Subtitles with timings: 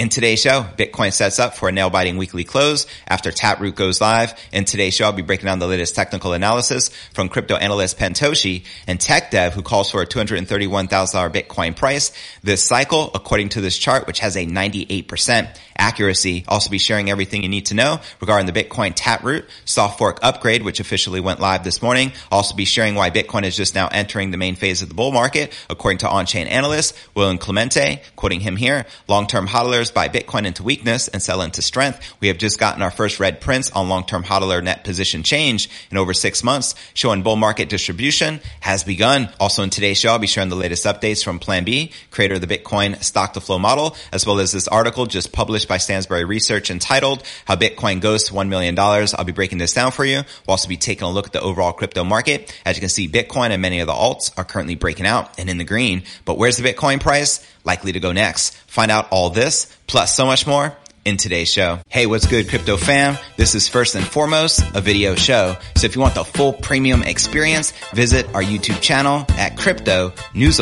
[0.00, 4.32] In today's show, Bitcoin sets up for a nail-biting weekly close after Taproot goes live.
[4.50, 8.64] In today's show, I'll be breaking down the latest technical analysis from crypto analyst Pentoshi
[8.86, 10.88] and tech dev who calls for a $231,000
[11.34, 16.44] Bitcoin price this cycle, according to this chart, which has a 98% accuracy.
[16.48, 20.62] Also be sharing everything you need to know regarding the Bitcoin Taproot soft fork upgrade,
[20.62, 22.12] which officially went live this morning.
[22.30, 25.12] Also be sharing why Bitcoin is just now entering the main phase of the bull
[25.12, 30.62] market, according to on-chain analyst William Clemente, quoting him here, long-term hodlers buy Bitcoin into
[30.62, 32.00] weakness and sell into strength.
[32.20, 35.96] We have just gotten our first red prints on long-term hodler net position change in
[35.96, 39.28] over six months, showing bull market distribution has begun.
[39.38, 42.40] Also in today's show, I'll be sharing the latest updates from Plan B, creator of
[42.40, 46.26] the Bitcoin stock to flow model, as well as this article just published by Stansberry
[46.26, 48.78] Research entitled How Bitcoin Goes to $1 Million.
[48.78, 50.16] I'll be breaking this down for you.
[50.16, 52.54] We'll also be taking a look at the overall crypto market.
[52.64, 55.48] As you can see, Bitcoin and many of the alts are currently breaking out and
[55.48, 56.02] in the green.
[56.24, 57.46] But where's the Bitcoin price?
[57.64, 58.56] Likely to go next.
[58.66, 60.72] Find out all this, plus so much more
[61.04, 61.78] in today's show.
[61.88, 63.18] Hey, what's good, crypto fam?
[63.36, 65.56] This is first and foremost a video show.
[65.76, 70.60] So if you want the full premium experience, visit our YouTube channel at crypto news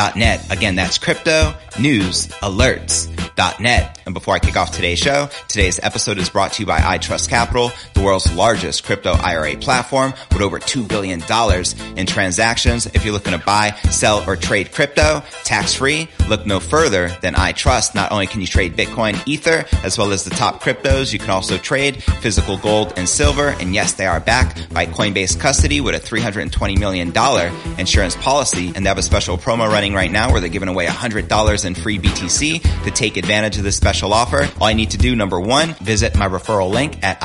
[0.00, 0.52] alerts.net.
[0.52, 4.00] Again, that's crypto news alerts.net.
[4.04, 7.28] And before I kick off today's show, today's episode is brought to you by iTrust
[7.28, 11.20] Capital, the world's largest crypto IRA platform with over $2 billion
[11.96, 12.86] in transactions.
[12.86, 17.34] If you're looking to buy, sell, or trade crypto tax free, look no further than
[17.34, 17.94] iTrust.
[17.94, 21.30] Not only can you trade Bitcoin, Ether, as well as the top cryptos, you can
[21.30, 23.48] also trade physical gold and silver.
[23.60, 27.12] And yes, they are backed by Coinbase custody with a $320 million
[27.78, 28.72] insurance policy.
[28.74, 31.74] And they have a special promo running right now where they're giving away $100 in
[31.74, 34.48] free BTC to take advantage of this special offer.
[34.60, 37.20] All you need to do, number one, visit my referral link at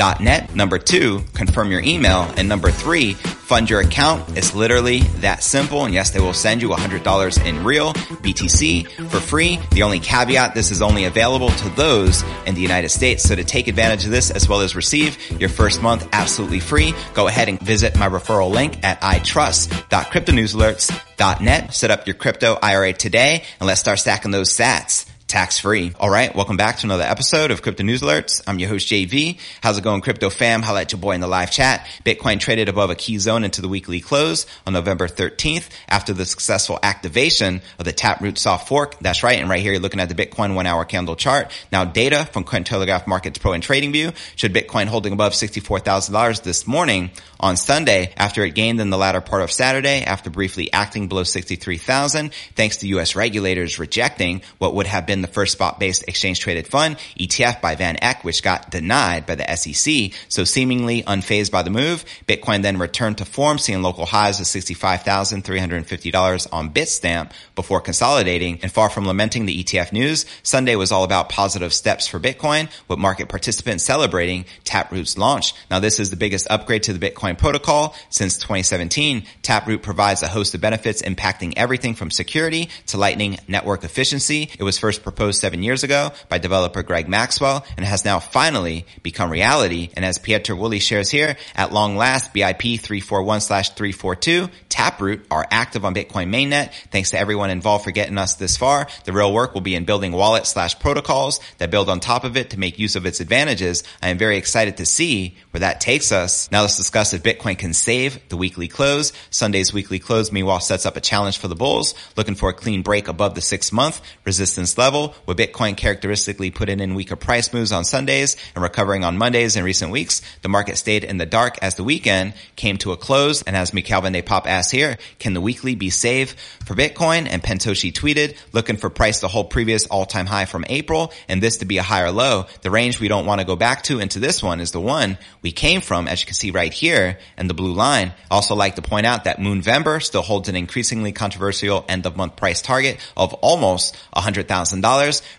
[0.00, 0.54] itrust.cryptonewsalerts.net.
[0.54, 2.32] Number two, confirm your email.
[2.36, 4.36] And number three, fund your account.
[4.36, 5.84] It's literally that simple.
[5.84, 9.58] And yes, they will send you $100 in real BTC for free.
[9.72, 13.24] The only caveat, this is only available to those in the United States.
[13.24, 16.92] So to take advantage of this as well as receive your first month absolutely free,
[17.14, 21.74] go ahead and visit my referral link at itrust.cryptonewsalerts.net.
[21.74, 25.92] Set up your crypto IRA today and let's start stacking those sats tax free.
[26.00, 26.34] All right.
[26.34, 28.42] Welcome back to another episode of Crypto News Alerts.
[28.48, 29.38] I'm your host, JV.
[29.62, 30.60] How's it going, crypto fam?
[30.60, 31.86] Holla at your boy in the live chat.
[32.04, 36.26] Bitcoin traded above a key zone into the weekly close on November 13th after the
[36.26, 38.98] successful activation of the Taproot soft fork.
[38.98, 39.38] That's right.
[39.38, 41.52] And right here, you're looking at the Bitcoin one hour candle chart.
[41.70, 46.66] Now data from Cointelegraph Markets Pro and Trading View showed Bitcoin holding above $64,000 this
[46.66, 51.06] morning on Sunday after it gained in the latter part of Saturday after briefly acting
[51.06, 53.14] below 63,000 thanks to U.S.
[53.14, 58.24] regulators rejecting what would have been the first spot-based exchange-traded fund ETF by Van Eck,
[58.24, 60.12] which got denied by the SEC.
[60.28, 64.46] So seemingly unfazed by the move, Bitcoin then returned to form, seeing local highs of
[64.46, 68.60] $65,350 on Bitstamp before consolidating.
[68.62, 72.70] And far from lamenting the ETF news, Sunday was all about positive steps for Bitcoin,
[72.88, 75.54] with market participants celebrating Taproot's launch.
[75.70, 79.24] Now this is the biggest upgrade to the Bitcoin protocol since 2017.
[79.42, 84.50] Taproot provides a host of benefits impacting everything from security to lightning network efficiency.
[84.58, 88.86] It was first proposed seven years ago by developer Greg Maxwell and has now finally
[89.02, 89.90] become reality.
[89.94, 95.46] And as Pieter Wuille shares here, at long last, BIP 341 slash 342, Taproot are
[95.50, 96.72] active on Bitcoin mainnet.
[96.92, 98.86] Thanks to everyone involved for getting us this far.
[99.04, 102.36] The real work will be in building wallet slash protocols that build on top of
[102.36, 103.82] it to make use of its advantages.
[104.00, 106.50] I am very excited to see where that takes us.
[106.52, 109.12] Now let's discuss if Bitcoin can save the weekly close.
[109.30, 112.82] Sunday's weekly close meanwhile sets up a challenge for the bulls looking for a clean
[112.82, 117.52] break above the six month resistance level level, with Bitcoin characteristically putting in weaker price
[117.52, 120.22] moves on Sundays and recovering on Mondays in recent weeks.
[120.42, 123.42] The market stayed in the dark as the weekend came to a close.
[123.42, 127.28] And as Michaël van de Poppe asked here, can the weekly be safe for Bitcoin?
[127.30, 131.58] And Pentoshi tweeted, looking for price to hold previous all-time high from April and this
[131.58, 132.46] to be a higher low.
[132.62, 135.18] The range we don't want to go back to into this one is the one
[135.42, 138.12] we came from, as you can see right here and the blue line.
[138.30, 142.36] Also like to point out that Moonvember still holds an increasingly controversial end of month
[142.36, 144.89] price target of almost $100,000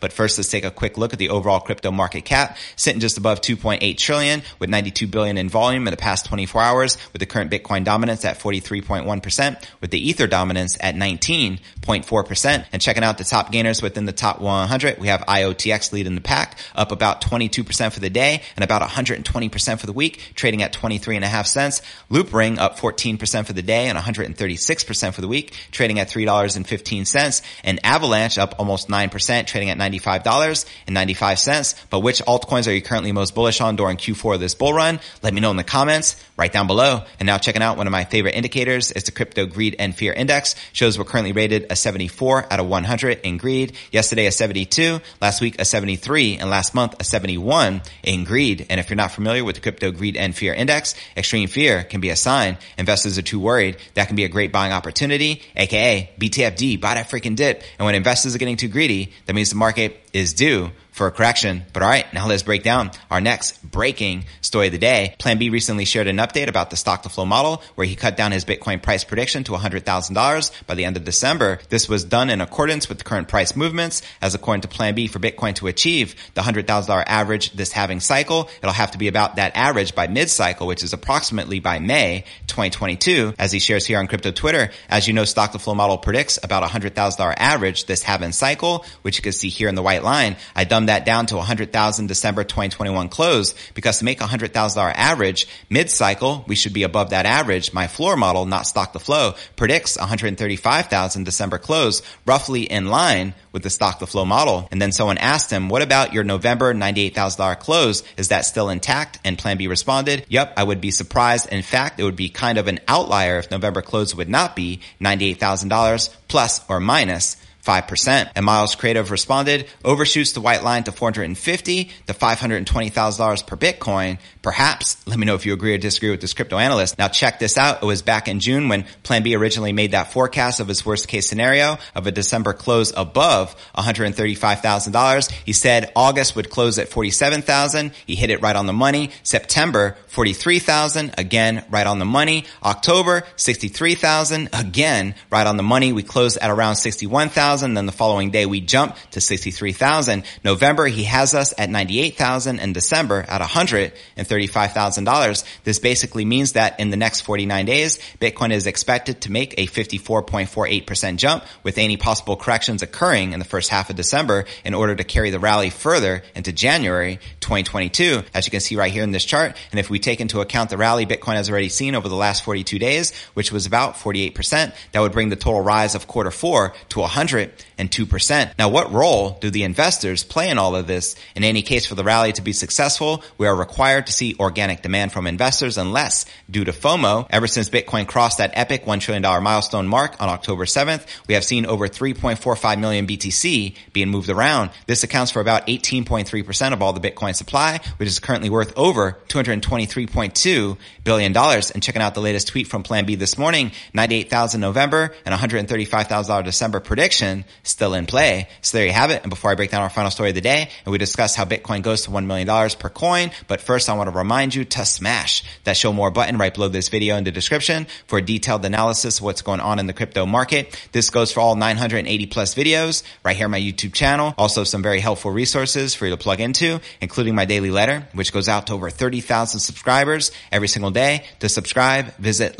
[0.00, 3.18] But first, let's take a quick look at the overall crypto market cap, sitting just
[3.18, 7.26] above 2.8 trillion with 92 billion in volume in the past 24 hours, with the
[7.26, 12.66] current Bitcoin dominance at 43.1%, with the Ether dominance at 19.4%.
[12.72, 16.20] And checking out the top gainers within the top 100, we have IOTX leading the
[16.20, 20.72] pack, up about 22% for the day and about 120% for the week, trading at
[20.72, 21.82] 23 and a half cents.
[22.10, 27.42] Loopring up 14% for the day and 136% for the week, trading at $3.15.
[27.64, 31.84] And Avalanche up almost 9%, trading at $95.95.
[31.90, 35.00] But which altcoins are you currently most bullish on during Q4 of this bull run?
[35.22, 37.02] Let me know in the comments right down below.
[37.18, 40.12] And now checking out one of my favorite indicators is the crypto greed and fear
[40.12, 40.54] index.
[40.72, 43.76] Shows we're currently rated a 74 out of 100 in greed.
[43.90, 48.66] Yesterday a 72, last week a 73, and last month a 71 in greed.
[48.70, 52.00] And if you're not familiar with the crypto greed and fear index, extreme fear can
[52.00, 53.76] be a sign investors are too worried.
[53.94, 57.62] That can be a great buying opportunity, aka BTFD, buy that freaking dip.
[57.78, 61.10] And when investors are getting too greedy, that means the market is due for a
[61.10, 61.62] correction.
[61.74, 65.14] But all right, now let's break down our next breaking story of the day.
[65.18, 68.16] Plan B recently shared an update about the stock to flow model where he cut
[68.16, 71.60] down his Bitcoin price prediction to $100,000 by the end of December.
[71.68, 75.06] This was done in accordance with the current price movements as according to Plan B
[75.06, 78.48] for Bitcoin to achieve the $100,000 average this halving cycle.
[78.62, 82.24] It'll have to be about that average by mid cycle, which is approximately by May
[82.46, 83.34] 2022.
[83.38, 86.38] As he shares here on crypto Twitter, as you know, stock to flow model predicts
[86.42, 90.36] about $100,000 average this halving cycle, which you can see here in the white line.
[90.54, 96.44] I dumbed that down to 100,000 December 2021 close because to make $100,000 average mid-cycle,
[96.46, 97.72] we should be above that average.
[97.72, 103.62] My floor model, not stock the flow, predicts 135,000 December close, roughly in line with
[103.62, 104.68] the stock the flow model.
[104.70, 108.02] And then someone asked him, what about your November $98,000 close?
[108.16, 109.18] Is that still intact?
[109.24, 111.52] And plan B responded, yep, I would be surprised.
[111.52, 114.80] In fact, it would be kind of an outlier if November close would not be
[115.00, 118.30] $98,000 plus or minus 5%.
[118.36, 124.18] And Miles Creative responded, overshoots the white line to 450 to $520,000 per Bitcoin.
[124.40, 126.98] Perhaps, let me know if you agree or disagree with this crypto analyst.
[126.98, 127.82] Now check this out.
[127.82, 131.08] It was back in June when Plan B originally made that forecast of his worst
[131.08, 135.30] case scenario of a December close above $135,000.
[135.44, 137.92] He said August would close at 47,000.
[138.06, 139.10] He hit it right on the money.
[139.24, 141.14] September, 43,000.
[141.18, 142.44] Again, right on the money.
[142.62, 144.50] October, 63,000.
[144.52, 145.92] Again, right on the money.
[145.92, 147.55] We closed at around 61,000.
[147.60, 150.24] Then the following day we jump to 63,000.
[150.44, 155.44] November, he has us at 98,000 and December at $135,000.
[155.64, 159.66] This basically means that in the next 49 days, Bitcoin is expected to make a
[159.66, 164.94] 54.48% jump with any possible corrections occurring in the first half of December in order
[164.94, 168.22] to carry the rally further into January 2022.
[168.34, 169.56] As you can see right here in this chart.
[169.70, 172.44] And if we take into account the rally Bitcoin has already seen over the last
[172.44, 176.74] 42 days, which was about 48%, that would bring the total rise of quarter four
[176.90, 177.02] to
[177.46, 178.52] 100 and 2%.
[178.58, 181.14] Now, what role do the investors play in all of this?
[181.34, 184.82] In any case, for the rally to be successful, we are required to see organic
[184.82, 189.22] demand from investors unless, due to FOMO, ever since Bitcoin crossed that epic $1 trillion
[189.42, 194.70] milestone mark on October 7th, we have seen over 3.45 million BTC being moved around.
[194.86, 199.18] This accounts for about 18.3% of all the Bitcoin supply, which is currently worth over
[199.28, 201.36] $223.2 billion.
[201.36, 206.44] And checking out the latest tweet from Plan B this morning, 98,000 November and $135,000
[206.44, 207.25] December prediction
[207.62, 208.48] still in play.
[208.62, 209.22] So there you have it.
[209.22, 211.44] And before I break down our final story of the day and we discuss how
[211.44, 212.46] Bitcoin goes to $1 million
[212.78, 216.38] per coin, but first I want to remind you to smash that show more button
[216.38, 219.78] right below this video in the description for a detailed analysis of what's going on
[219.78, 220.80] in the crypto market.
[220.92, 224.34] This goes for all 980 plus videos right here on my YouTube channel.
[224.38, 228.32] Also some very helpful resources for you to plug into, including my daily letter, which
[228.32, 231.24] goes out to over 30,000 subscribers every single day.
[231.40, 232.58] To subscribe, visit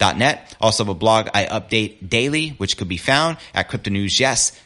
[0.00, 0.56] letter.cryptonewsalerts.net.
[0.60, 3.68] Also have a blog I update daily, which could be found at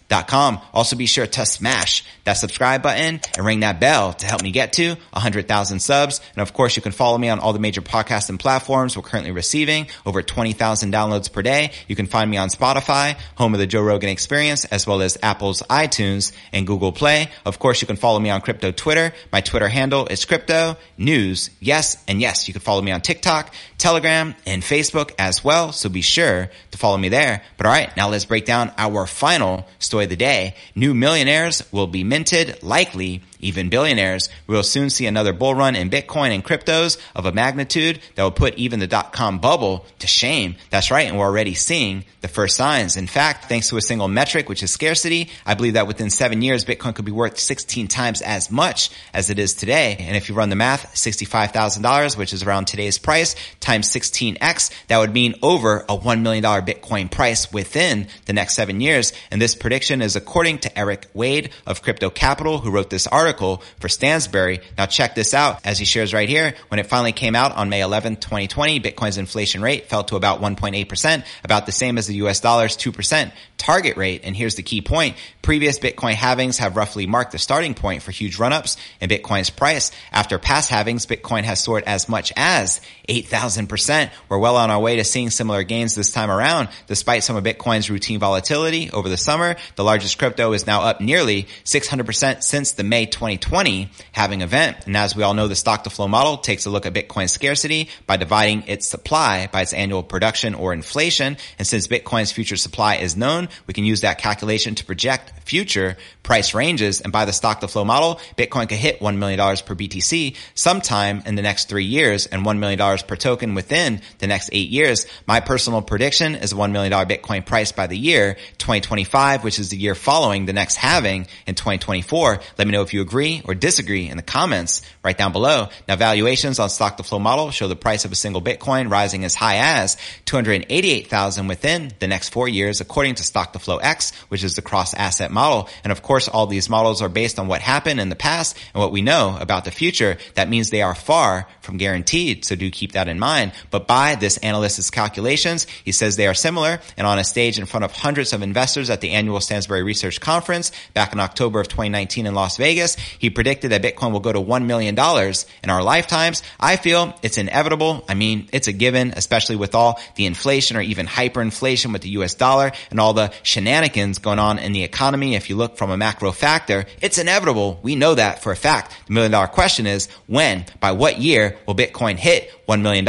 [0.08, 0.60] cryptonewsyes.com.
[0.72, 4.50] Also be sure to smash that subscribe button and ring that bell to help me
[4.50, 6.20] get to 100,000 subs.
[6.34, 8.96] And of course, you can follow me on all the major podcasts and platforms.
[8.96, 11.72] We're currently receiving over 20,000 downloads per day.
[11.86, 15.18] You can find me on Spotify, home of the Joe Rogan experience, as well as
[15.22, 17.28] Apple's iTunes and Google Play.
[17.44, 19.12] Of course, you can follow me on crypto Twitter.
[19.32, 21.50] My Twitter handle is crypto news.
[21.60, 22.02] Yes.
[22.06, 25.72] And yes, you can follow me on TikTok, Telegram, and Facebook as well.
[25.72, 27.42] So be sure to follow me there.
[27.56, 30.54] But all right, now let's break down our final story of the day.
[30.74, 34.28] New millionaires will be minted likely even billionaires.
[34.46, 38.22] We will soon see another bull run in Bitcoin and cryptos of a magnitude that
[38.22, 40.56] will put even the dot-com bubble to shame.
[40.70, 41.06] That's right.
[41.06, 42.96] And we're already seeing the first signs.
[42.96, 46.42] In fact, thanks to a single metric, which is scarcity, I believe that within seven
[46.42, 49.96] years, Bitcoin could be worth 16 times as much as it is today.
[50.00, 54.98] And if you run the math, $65,000, which is around today's price, times 16x, that
[54.98, 59.12] would mean over a $1 million Bitcoin price within the next seven years.
[59.30, 63.27] And this prediction is according to Eric Wade of Crypto Capital, who wrote this article
[63.32, 64.62] for Stansberry.
[64.76, 65.64] Now check this out.
[65.64, 69.18] As he shares right here, when it finally came out on May 11, 2020, Bitcoin's
[69.18, 73.96] inflation rate fell to about 1.8%, about the same as the US dollar's 2% target
[73.96, 74.22] rate.
[74.24, 75.16] And here's the key point.
[75.42, 79.90] Previous Bitcoin halvings have roughly marked the starting point for huge run-ups in Bitcoin's price.
[80.12, 84.10] After past halvings, Bitcoin has soared as much as 8,000%.
[84.28, 86.68] We're well on our way to seeing similar gains this time around.
[86.86, 91.00] Despite some of Bitcoin's routine volatility over the summer, the largest crypto is now up
[91.00, 94.76] nearly 600% since the May 2020 halving event.
[94.86, 97.28] And as we all know, the stock to flow model takes a look at Bitcoin
[97.28, 101.36] scarcity by dividing its supply by its annual production or inflation.
[101.58, 105.96] And since Bitcoin's future supply is known, we can use that calculation to project future
[106.22, 107.00] price ranges.
[107.00, 111.24] And by the stock to flow model, Bitcoin could hit $1 million per BTC sometime
[111.26, 115.08] in the next three years and $1 million per token within the next eight years.
[115.26, 119.70] My personal prediction is a $1 million Bitcoin price by the year 2025, which is
[119.70, 122.40] the year following the next halving in 2024.
[122.58, 125.68] Let me know if you agree or disagree in the comments right down below.
[125.86, 129.24] Now valuations on stock to flow model show the price of a single Bitcoin rising
[129.24, 129.96] as high as
[130.26, 134.62] 288,000 within the next four years, according to stock to flow X, which is the
[134.62, 135.68] cross asset model.
[135.84, 138.80] And of course, all these models are based on what happened in the past and
[138.80, 140.18] what we know about the future.
[140.34, 141.46] That means they are far
[141.76, 142.44] guaranteed.
[142.44, 143.52] So do keep that in mind.
[143.70, 147.66] But by this analyst's calculations, he says they are similar and on a stage in
[147.66, 151.68] front of hundreds of investors at the annual Stansberry Research Conference back in October of
[151.68, 155.82] 2019 in Las Vegas, he predicted that Bitcoin will go to $1 million in our
[155.82, 156.42] lifetimes.
[156.58, 158.04] I feel it's inevitable.
[158.08, 162.10] I mean, it's a given, especially with all the inflation or even hyperinflation with the
[162.10, 165.34] US dollar and all the shenanigans going on in the economy.
[165.34, 167.80] If you look from a macro factor, it's inevitable.
[167.82, 168.94] We know that for a fact.
[169.06, 173.04] The million dollar question is when, by what year will Bitcoin hit $1 million?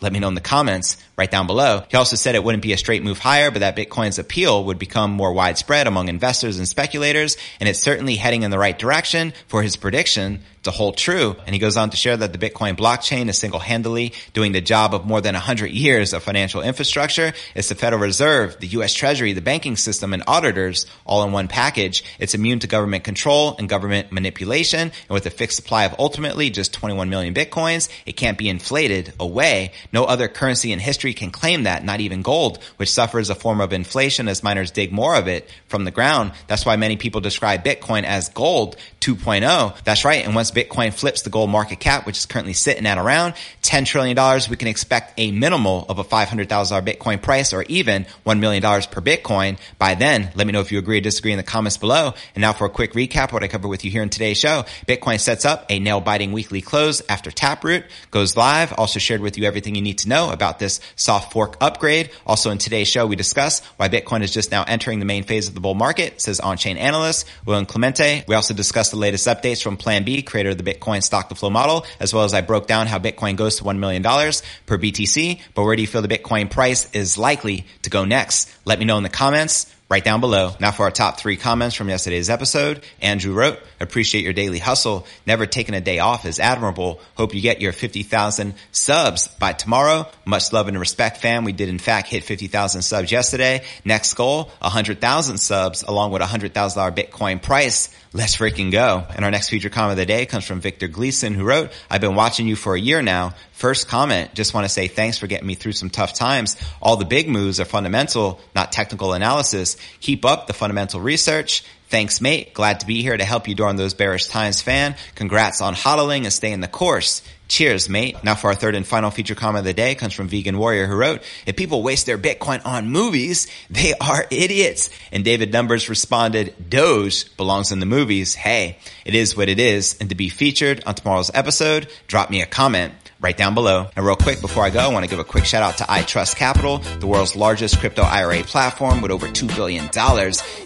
[0.00, 1.84] Let me know in the comments right down below.
[1.88, 4.78] He also said it wouldn't be a straight move higher, but that Bitcoin's appeal would
[4.78, 7.36] become more widespread among investors and speculators.
[7.58, 11.36] And it's certainly heading in the right direction for his prediction to hold true.
[11.46, 14.94] And he goes on to share that the Bitcoin blockchain is single-handedly doing the job
[14.94, 17.32] of more than 100 years of financial infrastructure.
[17.54, 18.92] It's the Federal Reserve, the U.S.
[18.92, 22.04] Treasury, the banking system, and auditors all in one package.
[22.18, 24.80] It's immune to government control and government manipulation.
[24.80, 28.95] And with a fixed supply of ultimately just 21 million Bitcoins, it can't be inflated
[29.20, 29.72] away.
[29.92, 33.60] No other currency in history can claim that, not even gold, which suffers a form
[33.60, 36.32] of inflation as miners dig more of it from the ground.
[36.46, 39.84] That's why many people describe Bitcoin as gold 2.0.
[39.84, 40.24] That's right.
[40.24, 43.86] And once Bitcoin flips the gold market cap, which is currently sitting at around $10
[43.86, 44.16] trillion,
[44.50, 46.46] we can expect a minimal of a $500,000
[46.82, 49.58] Bitcoin price or even $1 million per Bitcoin.
[49.78, 52.14] By then, let me know if you agree or disagree in the comments below.
[52.34, 54.64] And now for a quick recap, what I covered with you here in today's show.
[54.86, 58.72] Bitcoin sets up a nail biting weekly close after Taproot goes live.
[58.72, 62.10] Also shared with you everything you need to know about this soft fork upgrade.
[62.26, 65.48] Also in today's show, we discuss why Bitcoin is just now entering the main phase
[65.48, 68.24] of the bull market, says on-chain analyst William Clemente.
[68.26, 71.34] We also discuss the latest updates from Plan B, creator of the Bitcoin stock to
[71.34, 74.78] flow model, as well as I broke down how Bitcoin goes to $1 million per
[74.78, 75.40] BTC.
[75.54, 78.50] But where do you feel the Bitcoin price is likely to go next?
[78.64, 80.52] Let me know in the comments right down below.
[80.58, 82.82] Now for our top three comments from yesterday's episode.
[83.00, 85.06] Andrew wrote, appreciate your daily hustle.
[85.26, 87.00] Never taking a day off is admirable.
[87.14, 90.08] Hope you get your 50,000 subs by tomorrow.
[90.24, 91.44] Much love and respect fam.
[91.44, 93.62] We did in fact hit 50,000 subs yesterday.
[93.84, 96.50] Next goal, 100,000 subs along with a $100,000
[96.96, 97.88] Bitcoin price.
[98.16, 99.04] Let's freaking go.
[99.14, 102.00] And our next feature comment of the day comes from Victor Gleason who wrote, I've
[102.00, 103.34] been watching you for a year now.
[103.52, 106.56] First comment, just want to say thanks for getting me through some tough times.
[106.80, 109.76] All the big moves are fundamental, not technical analysis.
[110.00, 111.62] Keep up the fundamental research.
[111.90, 112.54] Thanks, mate.
[112.54, 114.96] Glad to be here to help you during those bearish times, fan.
[115.14, 117.20] Congrats on hodling and staying the course.
[117.48, 118.16] Cheers, mate.
[118.24, 120.86] Now for our third and final feature comment of the day comes from Vegan Warrior
[120.86, 124.90] who wrote, if people waste their Bitcoin on movies, they are idiots.
[125.12, 128.34] And David Numbers responded, Doge belongs in the movies.
[128.34, 129.96] Hey, it is what it is.
[130.00, 133.88] And to be featured on tomorrow's episode, drop me a comment right down below.
[133.96, 135.84] And real quick, before I go, I want to give a quick shout out to
[135.84, 139.84] iTrust Capital, the world's largest crypto IRA platform with over $2 billion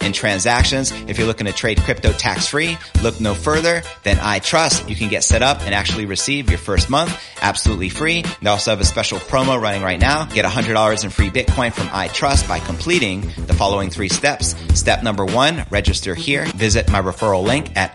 [0.00, 0.92] in transactions.
[1.08, 4.88] If you're looking to trade crypto tax free, look no further than iTrust.
[4.88, 8.22] You can get set up and actually receive your first month absolutely free.
[8.42, 10.26] They also have a special promo running right now.
[10.26, 14.54] Get $100 in free Bitcoin from iTrust by completing the following three steps.
[14.74, 16.46] Step number one, register here.
[16.46, 17.92] Visit my referral link at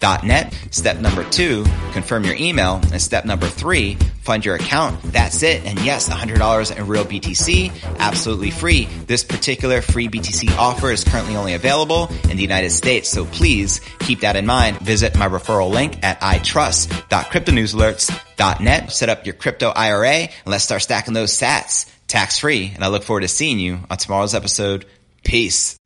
[0.00, 0.54] itrust.cryptonewsalerts.net.
[0.70, 2.80] Step number two, confirm your email.
[2.92, 5.00] And step number three, fund your account.
[5.04, 5.64] That's it.
[5.64, 8.86] And yes, $100 in real BTC, absolutely free.
[9.06, 13.08] This particular free BTC offer is currently only available in the United States.
[13.08, 14.78] So please keep that in mind.
[14.80, 18.92] Visit my referral link at itrust.cryptonewsalerts.net.
[18.92, 22.70] Set up your crypto IRA and let's start stacking those sats tax free.
[22.74, 24.84] And I look forward to seeing you on tomorrow's episode.
[25.22, 25.79] Peace.